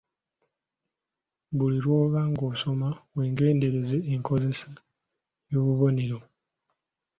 [1.57, 4.69] Buli lwoba ng’osoma, weegendereze enkozesa
[5.51, 6.19] y’obubonero.